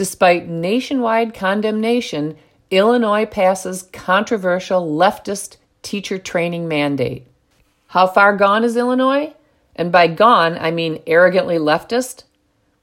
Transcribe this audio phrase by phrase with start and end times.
[0.00, 2.38] Despite nationwide condemnation,
[2.70, 7.26] Illinois passes controversial leftist teacher training mandate.
[7.88, 9.34] How far gone is Illinois?
[9.76, 12.22] And by gone, I mean arrogantly leftist?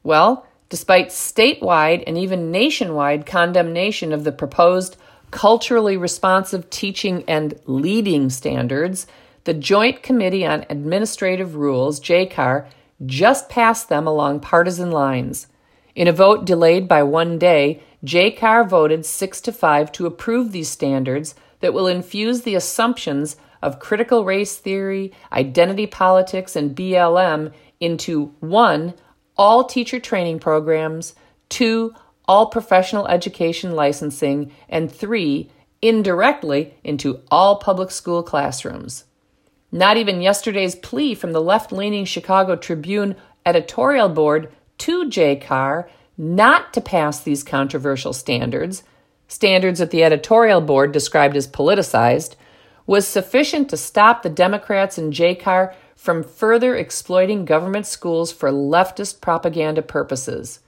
[0.04, 4.96] Well, despite statewide and even nationwide condemnation of the proposed
[5.32, 9.08] culturally responsive teaching and leading standards,
[9.46, 12.68] the Joint Committee on Administrative Rules, JCAR,
[13.08, 15.48] just passed them along partisan lines.
[15.98, 20.70] In a vote delayed by one day, JCAR voted 6 to 5 to approve these
[20.70, 28.26] standards that will infuse the assumptions of critical race theory, identity politics, and BLM into
[28.42, 28.94] 1.
[29.38, 31.16] all teacher training programs,
[31.50, 31.96] 2.
[32.28, 35.50] all professional education licensing, and 3.
[35.82, 39.06] indirectly into all public school classrooms.
[39.72, 43.16] Not even yesterday's plea from the left leaning Chicago Tribune
[43.48, 48.84] editorial board to JCAR not to pass these controversial standards,
[49.28, 52.36] standards that the editorial board described as politicized,
[52.86, 59.20] was sufficient to stop the Democrats in JCAR from further exploiting government schools for leftist
[59.20, 60.60] propaganda purposes.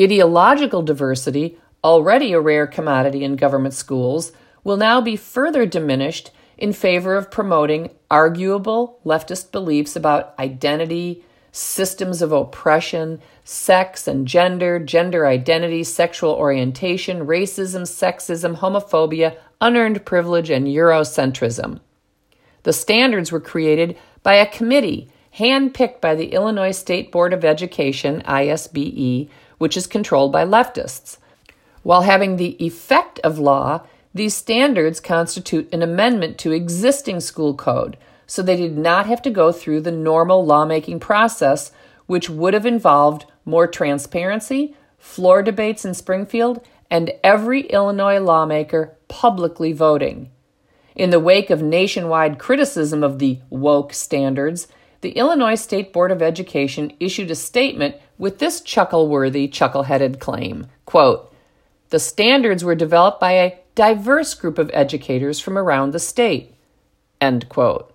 [0.00, 4.32] Ideological diversity, already a rare commodity in government schools,
[4.64, 12.22] will now be further diminished in favor of promoting arguable leftist beliefs about identity, systems
[12.22, 20.66] of oppression, sex and gender, gender identity, sexual orientation, racism, sexism, homophobia, unearned privilege, and
[20.66, 21.80] Eurocentrism.
[22.64, 28.22] The standards were created by a committee handpicked by the Illinois State Board of Education,
[28.26, 31.18] ISBE, which is controlled by leftists.
[31.82, 37.96] While having the effect of law, these standards constitute an amendment to existing school code
[38.28, 41.72] so they did not have to go through the normal lawmaking process,
[42.06, 49.72] which would have involved more transparency, floor debates in Springfield, and every Illinois lawmaker publicly
[49.72, 50.30] voting.
[50.94, 54.68] In the wake of nationwide criticism of the woke standards,
[55.00, 60.66] the Illinois State Board of Education issued a statement with this chuckle-worthy, chuckle-headed claim.
[60.84, 61.32] Quote,
[61.90, 66.54] the standards were developed by a diverse group of educators from around the state.
[67.20, 67.94] End quote.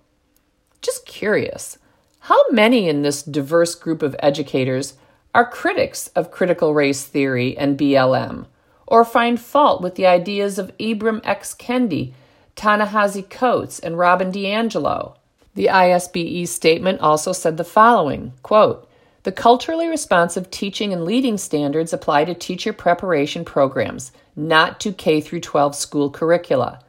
[0.84, 1.78] Just curious,
[2.18, 4.98] how many in this diverse group of educators
[5.34, 8.44] are critics of critical race theory and BLM,
[8.86, 11.54] or find fault with the ideas of Ibram X.
[11.54, 12.12] Kendi,
[12.54, 15.16] Ta-Nehisi Coates, and Robin DiAngelo?
[15.54, 18.86] The ISBE statement also said the following quote,
[19.22, 25.22] the culturally responsive teaching and leading standards apply to teacher preparation programs, not to K
[25.22, 26.80] 12 school curricula.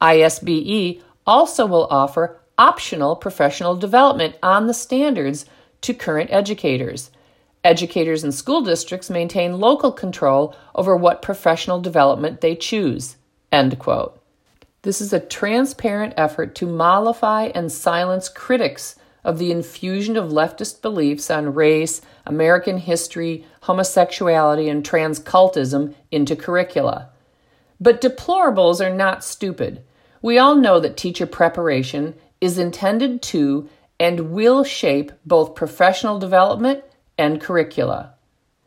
[0.00, 5.46] ISBE also will offer optional professional development on the standards
[5.82, 7.10] to current educators.
[7.64, 13.16] Educators in school districts maintain local control over what professional development they choose.
[13.52, 14.20] End quote.
[14.82, 20.82] This is a transparent effort to mollify and silence critics of the infusion of leftist
[20.82, 27.10] beliefs on race, American history, homosexuality, and transcultism into curricula.
[27.80, 29.84] But deplorables are not stupid.
[30.20, 33.68] We all know that teacher preparation is intended to
[34.00, 36.82] and will shape both professional development
[37.16, 38.14] and curricula.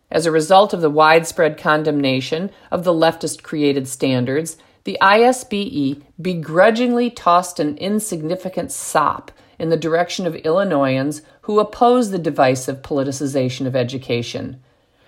[0.09, 7.09] As a result of the widespread condemnation of the leftist created standards, the ISBE begrudgingly
[7.09, 13.75] tossed an insignificant sop in the direction of Illinoisans who oppose the divisive politicization of
[13.75, 14.61] education.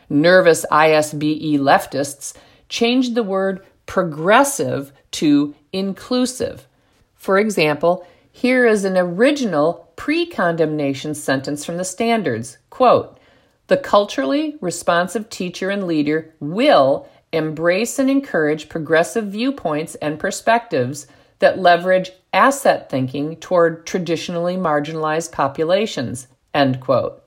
[0.09, 2.33] Nervous ISBE leftists
[2.67, 6.67] changed the word progressive to inclusive.
[7.15, 8.05] For example,
[8.37, 12.59] here is an original pre condemnation sentence from the standards.
[12.69, 13.17] Quote
[13.65, 21.07] The culturally responsive teacher and leader will embrace and encourage progressive viewpoints and perspectives
[21.39, 26.27] that leverage asset thinking toward traditionally marginalized populations.
[26.53, 27.23] End quote.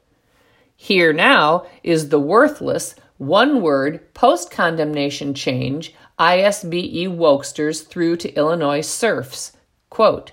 [0.77, 8.83] Here now is the worthless, one word post condemnation change ISBE wokesters threw to Illinois
[8.83, 9.57] serfs.
[9.89, 10.31] Quote,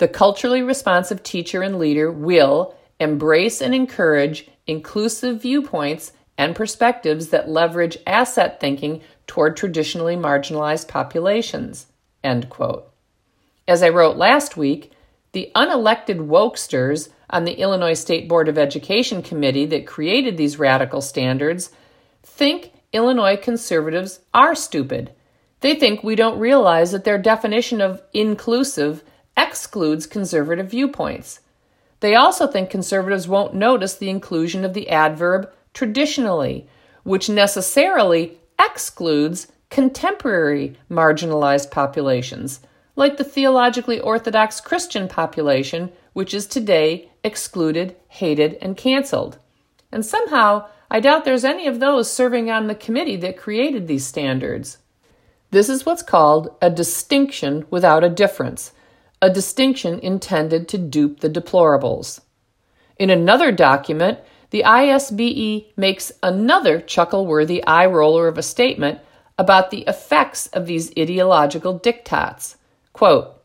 [0.00, 7.50] the culturally responsive teacher and leader will embrace and encourage inclusive viewpoints and perspectives that
[7.50, 11.86] leverage asset thinking toward traditionally marginalized populations.
[12.24, 12.90] End quote.
[13.68, 14.90] As I wrote last week,
[15.32, 21.02] the unelected wokesters on the Illinois State Board of Education committee that created these radical
[21.02, 21.72] standards
[22.22, 25.12] think Illinois conservatives are stupid.
[25.60, 29.04] They think we don't realize that their definition of inclusive
[29.40, 31.40] excludes conservative viewpoints.
[32.00, 36.66] They also think conservatives won't notice the inclusion of the adverb traditionally,
[37.04, 42.60] which necessarily excludes contemporary marginalized populations,
[42.96, 49.38] like the theologically orthodox Christian population, which is today excluded, hated, and canceled.
[49.92, 54.06] And somehow, I doubt there's any of those serving on the committee that created these
[54.06, 54.78] standards.
[55.50, 58.72] This is what's called a distinction without a difference,
[59.22, 62.20] a distinction intended to dupe the deplorables.
[62.98, 64.18] In another document,
[64.50, 68.98] the ISBE makes another chuckle worthy eye roller of a statement
[69.38, 72.56] about the effects of these ideological diktats.
[72.92, 73.36] Quote,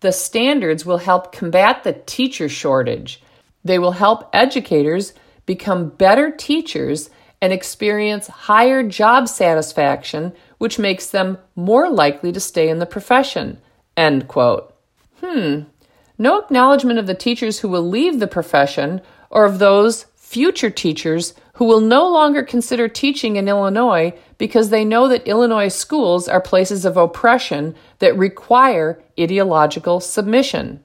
[0.00, 3.22] the standards will help combat the teacher shortage.
[3.64, 5.14] They will help educators
[5.46, 7.08] become better teachers
[7.40, 13.58] and experience higher job satisfaction, which makes them more likely to stay in the profession.
[13.96, 14.73] End quote.
[15.24, 15.60] Hmm.
[16.18, 19.00] No acknowledgement of the teachers who will leave the profession
[19.30, 24.84] or of those future teachers who will no longer consider teaching in Illinois because they
[24.84, 30.82] know that Illinois schools are places of oppression that require ideological submission.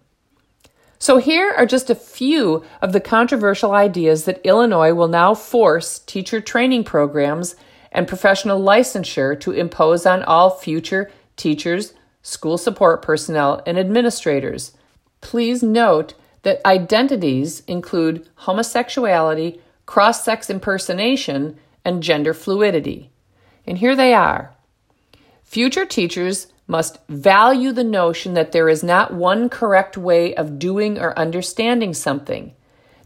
[0.99, 5.99] So, here are just a few of the controversial ideas that Illinois will now force
[5.99, 7.55] teacher training programs
[7.91, 14.73] and professional licensure to impose on all future teachers, school support personnel, and administrators.
[15.21, 16.13] Please note
[16.43, 23.09] that identities include homosexuality, cross sex impersonation, and gender fluidity.
[23.65, 24.55] And here they are.
[25.43, 30.99] Future teachers must value the notion that there is not one correct way of doing
[30.99, 32.53] or understanding something.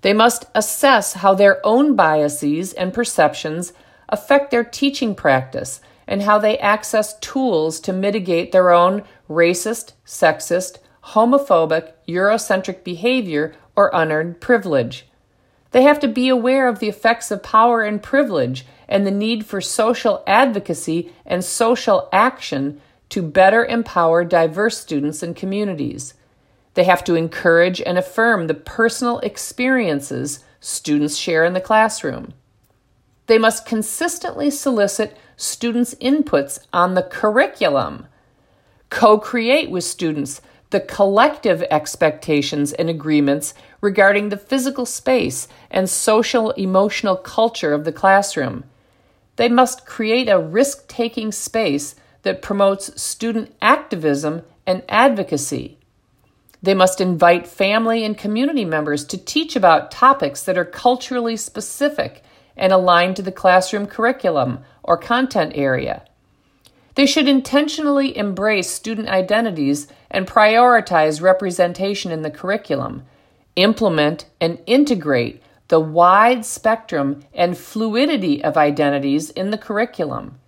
[0.02, 3.72] They must assess how their own biases and perceptions
[4.10, 10.78] affect their teaching practice and how they access tools to mitigate their own racist, sexist,
[11.08, 15.08] homophobic, Eurocentric behavior or unearned privilege.
[15.72, 19.46] They have to be aware of the effects of power and privilege and the need
[19.46, 22.80] for social advocacy and social action
[23.10, 26.14] to better empower diverse students and communities.
[26.76, 32.34] They have to encourage and affirm the personal experiences students share in the classroom.
[33.28, 38.08] They must consistently solicit students' inputs on the curriculum,
[38.90, 40.42] co create with students
[40.72, 47.92] the collective expectations and agreements regarding the physical space and social emotional culture of the
[47.92, 48.64] classroom.
[49.36, 55.78] They must create a risk taking space that promotes student activism and advocacy.
[56.64, 62.24] They must invite family and community members to teach about topics that are culturally specific
[62.56, 66.06] and aligned to the classroom curriculum or content area.
[66.96, 73.04] They should intentionally embrace student identities and prioritize representation in the curriculum,
[73.56, 80.40] implement and integrate the wide spectrum and fluidity of identities in the curriculum.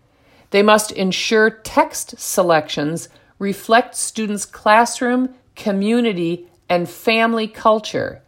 [0.52, 3.10] They must ensure text selections
[3.40, 8.22] reflect students' classroom, community, and family culture.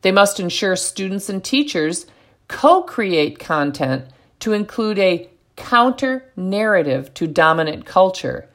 [0.00, 2.06] They must ensure students and teachers
[2.48, 4.06] co create content
[4.40, 8.48] to include a counter narrative to dominant culture.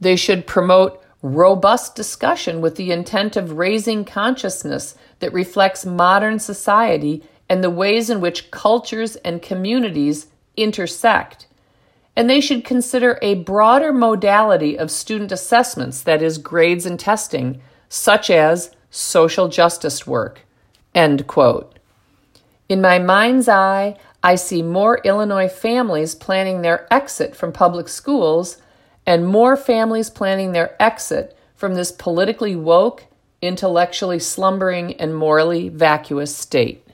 [0.00, 7.22] They should promote robust discussion with the intent of raising consciousness that reflects modern society
[7.48, 11.46] and the ways in which cultures and communities intersect
[12.20, 17.62] and they should consider a broader modality of student assessments, that is, grades and testing,
[17.88, 20.40] such as social justice work.
[20.94, 21.78] End quote.
[22.70, 28.58] In my mind's eye, I see more Illinois families planning their exit from public schools
[29.04, 33.06] and more families planning their exit from this politically woke,
[33.42, 36.86] intellectually slumbering, and morally vacuous state.